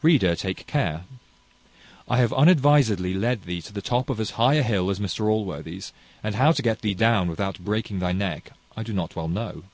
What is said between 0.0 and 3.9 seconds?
Reader, take care. I have unadvisedly led thee to the